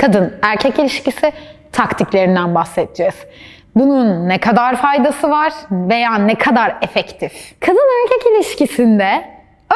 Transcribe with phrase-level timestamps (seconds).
[0.00, 1.32] Kadın erkek ilişkisi
[1.72, 3.14] taktiklerinden bahsedeceğiz.
[3.74, 7.60] Bunun ne kadar faydası var veya ne kadar efektif?
[7.60, 9.24] Kadın erkek ilişkisinde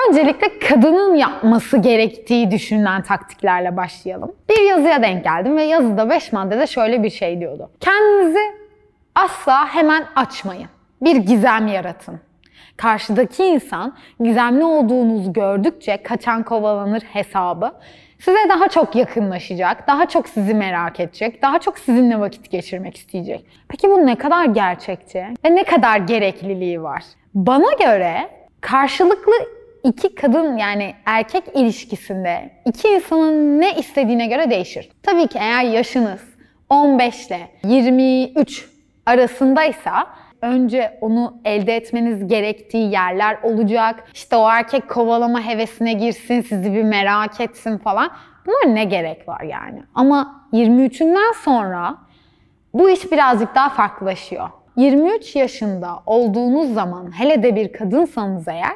[0.08, 4.32] öncelikle kadının yapması gerektiği düşünülen taktiklerle başlayalım.
[4.50, 7.70] Bir yazıya denk geldim ve yazıda 5 maddede şöyle bir şey diyordu.
[7.80, 8.54] Kendinizi
[9.14, 10.68] asla hemen açmayın.
[11.02, 12.20] Bir gizem yaratın.
[12.76, 17.72] Karşıdaki insan gizemli olduğunuzu gördükçe kaçan kovalanır hesabı
[18.24, 23.46] size daha çok yakınlaşacak, daha çok sizi merak edecek, daha çok sizinle vakit geçirmek isteyecek.
[23.68, 27.02] Peki bu ne kadar gerçekçi ve ne kadar gerekliliği var?
[27.34, 28.28] Bana göre
[28.60, 29.32] karşılıklı
[29.84, 34.90] iki kadın yani erkek ilişkisinde iki insanın ne istediğine göre değişir.
[35.02, 36.20] Tabii ki eğer yaşınız
[36.70, 38.68] 15 ile 23
[39.06, 40.06] arasındaysa
[40.44, 44.04] önce onu elde etmeniz gerektiği yerler olacak.
[44.14, 48.10] İşte o erkek kovalama hevesine girsin, sizi bir merak etsin falan.
[48.46, 49.82] Bunlar ne gerek var yani?
[49.94, 51.96] Ama 23'ünden sonra
[52.74, 54.48] bu iş birazcık daha farklılaşıyor.
[54.76, 58.74] 23 yaşında olduğunuz zaman hele de bir kadınsanız eğer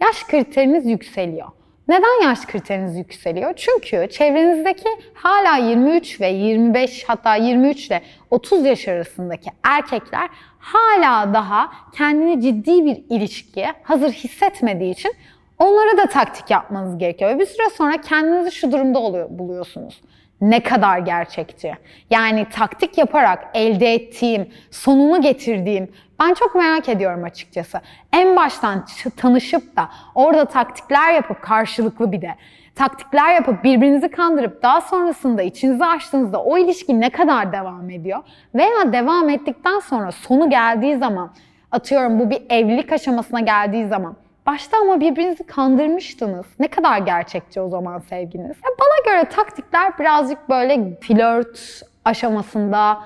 [0.00, 1.48] yaş kriteriniz yükseliyor.
[1.88, 3.54] Neden yaş kriteriniz yükseliyor?
[3.56, 10.28] Çünkü çevrenizdeki hala 23 ve 25 hatta 23 ile 30 yaş arasındaki erkekler
[10.58, 15.12] hala daha kendini ciddi bir ilişkiye hazır hissetmediği için
[15.58, 17.30] onlara da taktik yapmanız gerekiyor.
[17.30, 20.00] Ve bir süre sonra kendinizi şu durumda oluyor, buluyorsunuz.
[20.40, 21.74] Ne kadar gerçekçi.
[22.10, 27.80] Yani taktik yaparak elde ettiğim, sonunu getirdiğim ben çok merak ediyorum açıkçası.
[28.12, 32.34] En baştan tanışıp da orada taktikler yapıp karşılıklı bir de
[32.74, 38.18] taktikler yapıp birbirinizi kandırıp daha sonrasında içinizi açtığınızda o ilişki ne kadar devam ediyor
[38.54, 41.30] veya devam ettikten sonra sonu geldiği zaman
[41.72, 44.16] atıyorum bu bir evlilik aşamasına geldiği zaman
[44.48, 46.46] Başta ama birbirinizi kandırmıştınız.
[46.58, 48.56] Ne kadar gerçekçi o zaman sevginiz.
[48.56, 52.98] Ya bana göre taktikler birazcık böyle flört aşamasında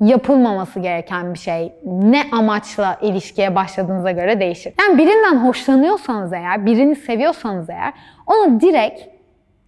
[0.00, 1.72] yapılmaması gereken bir şey.
[1.84, 4.74] Ne amaçla ilişkiye başladığınıza göre değişir.
[4.80, 7.92] Yani birinden hoşlanıyorsanız eğer, birini seviyorsanız eğer
[8.26, 9.19] onu direkt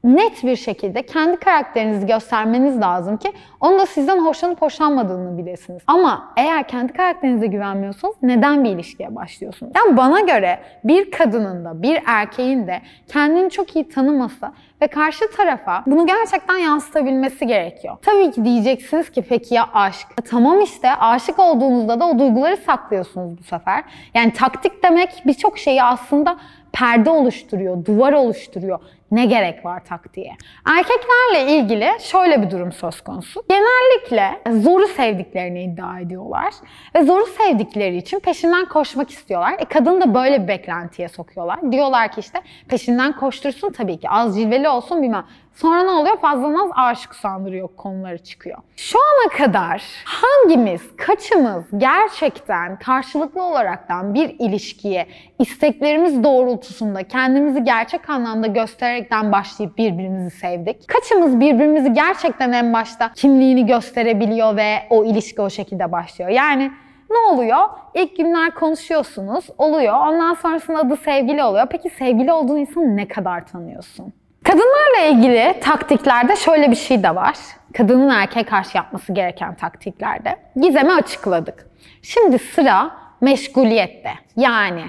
[0.05, 5.83] net bir şekilde kendi karakterinizi göstermeniz lazım ki onu da sizden hoşlanıp hoşlanmadığını bilesiniz.
[5.87, 9.73] Ama eğer kendi karakterinize güvenmiyorsanız neden bir ilişkiye başlıyorsunuz?
[9.77, 14.53] Yani bana göre bir kadının da bir erkeğin de kendini çok iyi tanıması
[14.83, 17.97] ve karşı tarafa bunu gerçekten yansıtabilmesi gerekiyor.
[18.03, 20.07] Tabii ki diyeceksiniz ki peki ya aşk?
[20.19, 23.84] E tamam işte aşık olduğunuzda da o duyguları saklıyorsunuz bu sefer.
[24.15, 26.37] Yani taktik demek birçok şeyi aslında
[26.73, 28.79] perde oluşturuyor, duvar oluşturuyor.
[29.12, 30.37] Ne gerek var taktiğe?
[30.67, 33.45] Erkeklerle ilgili şöyle bir durum söz konusu.
[33.49, 36.55] Genellikle zoru sevdiklerini iddia ediyorlar.
[36.95, 39.55] Ve zoru sevdikleri için peşinden koşmak istiyorlar.
[39.59, 41.72] E kadın da böyle bir beklentiye sokuyorlar.
[41.72, 45.27] Diyorlar ki işte peşinden koştursun tabii ki az cilveli olsun bilmem.
[45.55, 46.17] Sonra ne oluyor?
[46.19, 48.59] Fazla naz aşık usandırıyor konuları çıkıyor.
[48.77, 55.07] Şu ana kadar hangimiz, kaçımız gerçekten karşılıklı olaraktan bir ilişkiye
[55.39, 60.89] isteklerimiz doğrultusunda kendimizi gerçek anlamda göstererekten başlayıp birbirimizi sevdik?
[60.89, 66.31] Kaçımız birbirimizi gerçekten en başta kimliğini gösterebiliyor ve o ilişki o şekilde başlıyor?
[66.31, 66.71] Yani
[67.11, 67.69] ne oluyor?
[67.95, 69.95] İlk günler konuşuyorsunuz, oluyor.
[69.95, 71.67] Ondan sonrasında adı sevgili oluyor.
[71.71, 74.13] Peki sevgili olduğun insanı ne kadar tanıyorsun?
[74.44, 77.34] Kadınlarla ilgili taktiklerde şöyle bir şey de var.
[77.76, 80.36] Kadının erkeğe karşı yapması gereken taktiklerde.
[80.56, 81.66] Gizemi açıkladık.
[82.03, 84.10] Şimdi sıra meşguliyette.
[84.36, 84.82] Yani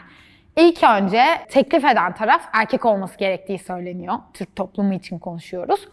[0.57, 4.15] ilk önce teklif eden taraf erkek olması gerektiği söyleniyor.
[4.33, 5.87] Türk toplumu için konuşuyoruz.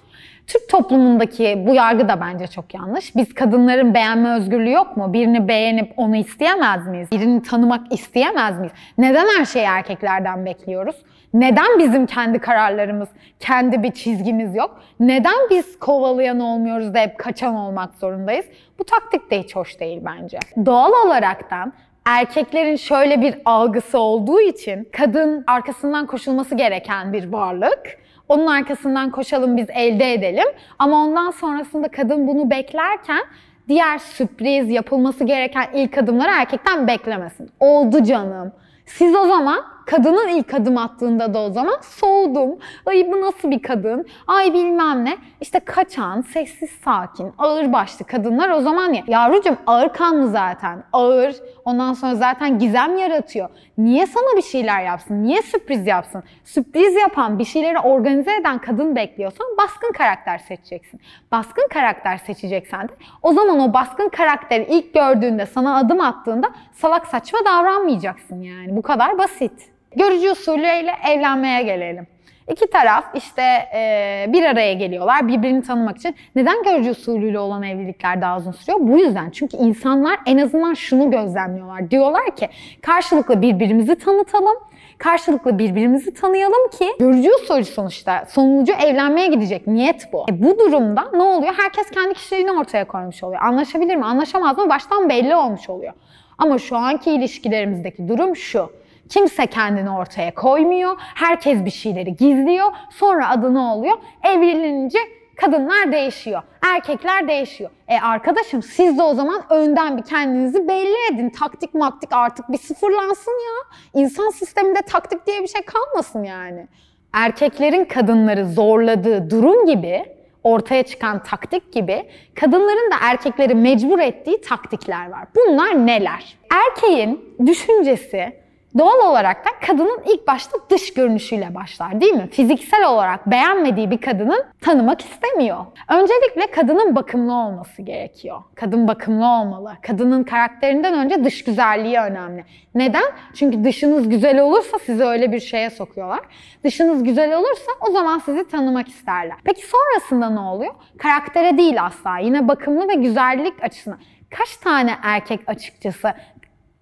[0.46, 3.16] Türk toplumundaki bu yargı da bence çok yanlış.
[3.16, 5.12] Biz kadınların beğenme özgürlüğü yok mu?
[5.12, 7.12] Birini beğenip onu isteyemez miyiz?
[7.12, 8.72] Birini tanımak isteyemez miyiz?
[8.98, 10.96] Neden her şeyi erkeklerden bekliyoruz?
[11.34, 13.08] Neden bizim kendi kararlarımız,
[13.40, 14.80] kendi bir çizgimiz yok?
[15.00, 18.46] Neden biz kovalayan olmuyoruz da hep kaçan olmak zorundayız?
[18.78, 20.38] Bu taktik de hiç hoş değil bence.
[20.66, 21.72] Doğal olaraktan
[22.04, 28.00] erkeklerin şöyle bir algısı olduğu için kadın arkasından koşulması gereken bir varlık.
[28.28, 30.46] Onun arkasından koşalım biz elde edelim.
[30.78, 33.22] Ama ondan sonrasında kadın bunu beklerken
[33.68, 37.50] diğer sürpriz yapılması gereken ilk adımları erkekten beklemesin.
[37.60, 38.52] Oldu canım.
[38.86, 42.58] Siz o zaman kadının ilk adım attığında da o zaman soğudum.
[42.86, 44.06] Ay bu nasıl bir kadın?
[44.26, 45.18] Ay bilmem ne.
[45.40, 49.02] İşte kaçan, sessiz, sakin, ağır başlı kadınlar o zaman ya.
[49.06, 50.82] Yavrucuğum ağır kanlı zaten.
[50.92, 51.36] Ağır.
[51.64, 53.48] Ondan sonra zaten gizem yaratıyor.
[53.78, 55.22] Niye sana bir şeyler yapsın?
[55.22, 56.22] Niye sürpriz yapsın?
[56.44, 61.00] Sürpriz yapan, bir şeyleri organize eden kadın bekliyorsan baskın karakter seçeceksin.
[61.32, 62.92] Baskın karakter seçeceksen de
[63.22, 68.76] o zaman o baskın karakteri ilk gördüğünde, sana adım attığında salak saçma davranmayacaksın yani.
[68.76, 69.70] Bu kadar basit.
[69.96, 72.06] Görücü usulüyle evlenmeye gelelim.
[72.50, 73.42] İki taraf işte
[73.74, 76.16] e, bir araya geliyorlar birbirini tanımak için.
[76.36, 78.78] Neden görücü usulüyle olan evlilikler daha uzun sürüyor?
[78.80, 79.30] Bu yüzden.
[79.30, 81.90] Çünkü insanlar en azından şunu gözlemliyorlar.
[81.90, 82.48] Diyorlar ki
[82.82, 84.56] karşılıklı birbirimizi tanıtalım
[84.98, 90.26] karşılıklı birbirimizi tanıyalım ki görücü usulü sonuçta sonucu evlenmeye gidecek niyet bu.
[90.30, 91.54] E bu durumda ne oluyor?
[91.56, 93.42] Herkes kendi kişiliğini ortaya koymuş oluyor.
[93.42, 94.04] Anlaşabilir mi?
[94.04, 94.68] Anlaşamaz mı?
[94.68, 95.92] Baştan belli olmuş oluyor.
[96.38, 98.79] Ama şu anki ilişkilerimizdeki durum şu.
[99.10, 100.96] Kimse kendini ortaya koymuyor.
[100.98, 102.72] Herkes bir şeyleri gizliyor.
[102.90, 103.98] Sonra adı ne oluyor?
[104.24, 104.98] Evlenince
[105.36, 106.42] kadınlar değişiyor.
[106.74, 107.70] Erkekler değişiyor.
[107.88, 111.30] E arkadaşım siz de o zaman önden bir kendinizi belli edin.
[111.30, 113.78] Taktik maktik artık bir sıfırlansın ya.
[114.02, 116.66] İnsan sisteminde taktik diye bir şey kalmasın yani.
[117.12, 120.04] Erkeklerin kadınları zorladığı durum gibi
[120.44, 125.24] ortaya çıkan taktik gibi kadınların da erkekleri mecbur ettiği taktikler var.
[125.36, 126.38] Bunlar neler?
[126.66, 128.40] Erkeğin düşüncesi
[128.78, 132.28] Doğal olarak da kadının ilk başta dış görünüşüyle başlar değil mi?
[132.30, 135.66] Fiziksel olarak beğenmediği bir kadının tanımak istemiyor.
[135.88, 138.42] Öncelikle kadının bakımlı olması gerekiyor.
[138.54, 139.72] Kadın bakımlı olmalı.
[139.82, 142.44] Kadının karakterinden önce dış güzelliği önemli.
[142.74, 143.12] Neden?
[143.34, 146.20] Çünkü dışınız güzel olursa sizi öyle bir şeye sokuyorlar.
[146.64, 149.36] Dışınız güzel olursa o zaman sizi tanımak isterler.
[149.44, 150.74] Peki sonrasında ne oluyor?
[150.98, 152.18] Karaktere değil asla.
[152.18, 153.98] Yine bakımlı ve güzellik açısından.
[154.38, 156.12] Kaç tane erkek açıkçası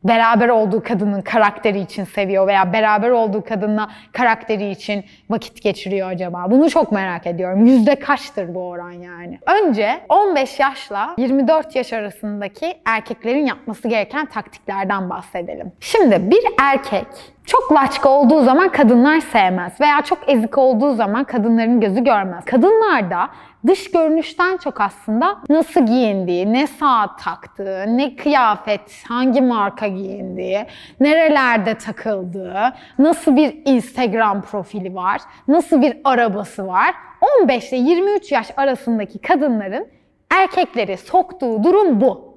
[0.04, 6.46] beraber olduğu kadının karakteri için seviyor veya beraber olduğu kadınla karakteri için vakit geçiriyor acaba?
[6.50, 7.66] Bunu çok merak ediyorum.
[7.66, 9.38] Yüzde kaçtır bu oran yani?
[9.46, 15.72] Önce 15 yaşla 24 yaş arasındaki erkeklerin yapması gereken taktiklerden bahsedelim.
[15.80, 17.06] Şimdi bir erkek
[17.48, 22.44] çok laçka olduğu zaman kadınlar sevmez veya çok ezik olduğu zaman kadınların gözü görmez.
[22.44, 23.28] Kadınlarda
[23.66, 30.66] dış görünüşten çok aslında nasıl giyindiği, ne saat taktığı, ne kıyafet, hangi marka giyindiği,
[31.00, 36.94] nerelerde takıldığı, nasıl bir Instagram profili var, nasıl bir arabası var.
[37.42, 39.86] 15 ile 23 yaş arasındaki kadınların
[40.30, 42.27] erkekleri soktuğu durum bu.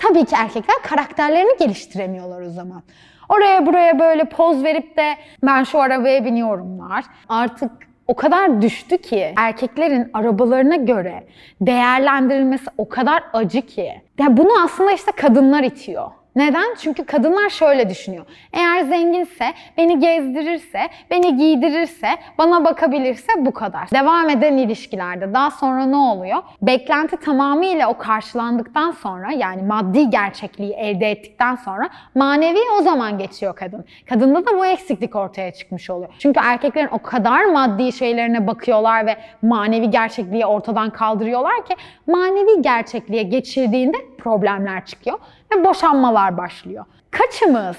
[0.00, 2.82] Tabii ki erkekler karakterlerini geliştiremiyorlar o zaman.
[3.28, 7.04] Oraya buraya böyle poz verip de ben şu arabaya biniyorumlar.
[7.28, 7.70] Artık
[8.06, 11.26] o kadar düştü ki erkeklerin arabalarına göre
[11.60, 14.02] değerlendirilmesi o kadar acı ki.
[14.18, 16.10] Ya bunu aslında işte kadınlar itiyor.
[16.36, 16.74] Neden?
[16.78, 18.26] Çünkü kadınlar şöyle düşünüyor.
[18.52, 20.80] Eğer zenginse, beni gezdirirse,
[21.10, 23.90] beni giydirirse, bana bakabilirse bu kadar.
[23.90, 26.42] Devam eden ilişkilerde daha sonra ne oluyor?
[26.62, 33.56] Beklenti tamamıyla o karşılandıktan sonra yani maddi gerçekliği elde ettikten sonra manevi o zaman geçiyor
[33.56, 33.84] kadın.
[34.08, 36.10] Kadında da bu eksiklik ortaya çıkmış oluyor.
[36.18, 43.22] Çünkü erkeklerin o kadar maddi şeylerine bakıyorlar ve manevi gerçekliği ortadan kaldırıyorlar ki manevi gerçekliğe
[43.22, 45.18] geçirdiğinde problemler çıkıyor
[45.52, 46.84] ve boşanmalar başlıyor.
[47.10, 47.76] Kaçımız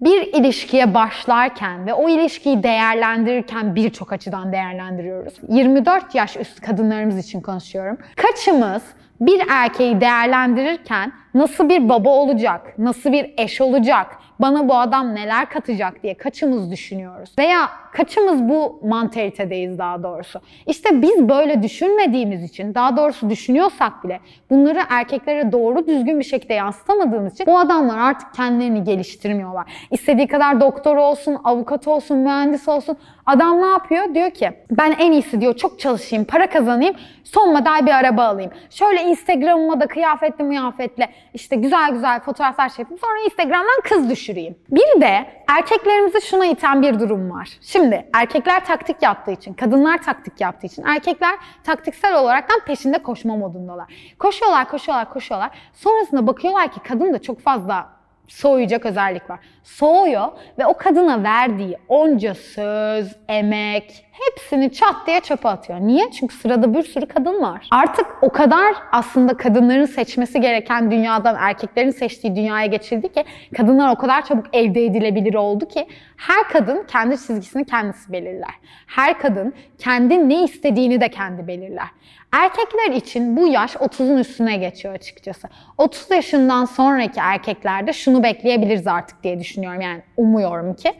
[0.00, 5.34] bir ilişkiye başlarken ve o ilişkiyi değerlendirirken birçok açıdan değerlendiriyoruz.
[5.48, 7.98] 24 yaş üstü kadınlarımız için konuşuyorum.
[8.16, 8.82] Kaçımız
[9.20, 14.06] bir erkeği değerlendirirken nasıl bir baba olacak, nasıl bir eş olacak,
[14.40, 17.30] bana bu adam neler katacak diye kaçımız düşünüyoruz.
[17.38, 20.40] Veya kaçımız bu mantalitedeyiz daha doğrusu.
[20.66, 24.20] İşte biz böyle düşünmediğimiz için, daha doğrusu düşünüyorsak bile
[24.50, 29.72] bunları erkeklere doğru düzgün bir şekilde yansıtamadığımız için bu adamlar artık kendilerini geliştirmiyorlar.
[29.90, 32.96] İstediği kadar doktor olsun, avukat olsun, mühendis olsun.
[33.28, 34.14] Adam ne yapıyor?
[34.14, 36.94] Diyor ki ben en iyisi diyor çok çalışayım, para kazanayım,
[37.24, 38.50] son model bir araba alayım.
[38.70, 44.58] Şöyle Instagram'ıma da kıyafetli mıyafetle işte güzel güzel fotoğraflar çekip sonra Instagram'dan kız düşüreyim.
[44.70, 47.48] Bir de erkeklerimizi şuna iten bir durum var.
[47.60, 54.14] Şimdi erkekler taktik yaptığı için, kadınlar taktik yaptığı için erkekler taktiksel olaraktan peşinde koşma modundalar.
[54.18, 55.50] Koşuyorlar, koşuyorlar, koşuyorlar.
[55.72, 57.97] Sonrasında bakıyorlar ki kadın da çok fazla
[58.28, 59.38] soğuyacak özellik var.
[59.62, 65.80] Soğuyor ve o kadına verdiği onca söz, emek hepsini çat diye çöpe atıyor.
[65.80, 66.10] Niye?
[66.10, 67.68] Çünkü sırada bir sürü kadın var.
[67.70, 73.24] Artık o kadar aslında kadınların seçmesi gereken dünyadan erkeklerin seçtiği dünyaya geçildi ki
[73.56, 78.54] kadınlar o kadar çabuk elde edilebilir oldu ki her kadın kendi çizgisini kendisi belirler.
[78.86, 81.88] Her kadın kendi ne istediğini de kendi belirler.
[82.32, 85.48] Erkekler için bu yaş 30'un üstüne geçiyor açıkçası.
[85.78, 89.80] 30 yaşından sonraki erkeklerde şunu bekleyebiliriz artık diye düşünüyorum.
[89.80, 90.92] Yani umuyorum ki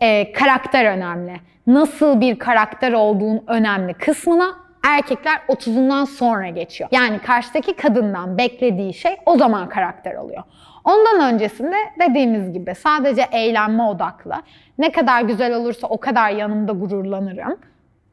[0.00, 1.32] e, karakter önemli.
[1.66, 4.54] Nasıl bir karakter olduğun önemli kısmına
[4.84, 6.90] erkekler 30'undan sonra geçiyor.
[6.92, 10.42] Yani karşıdaki kadından beklediği şey o zaman karakter oluyor.
[10.84, 14.34] Ondan öncesinde dediğimiz gibi sadece eğlenme odaklı.
[14.78, 17.58] Ne kadar güzel olursa o kadar yanımda gururlanırım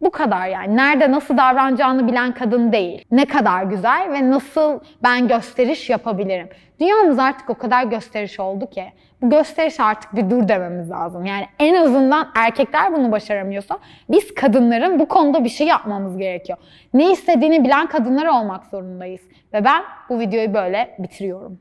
[0.02, 0.78] Bu kadar yani.
[0.78, 3.06] Nerede nasıl davranacağını bilen kadın değil.
[3.12, 6.50] Ne kadar güzel ve nasıl ben gösteriş yapabilirim.
[6.80, 8.86] Dünyamız artık o kadar gösteriş oldu ki.
[9.22, 11.26] Bu gösteriş artık bir dur dememiz lazım.
[11.26, 13.80] Yani en azından erkekler bunu başaramıyorsa
[14.10, 16.58] biz kadınların bu konuda bir şey yapmamız gerekiyor.
[16.94, 19.22] Ne istediğini bilen kadınlar olmak zorundayız.
[19.54, 21.60] Ve ben bu videoyu böyle bitiriyorum.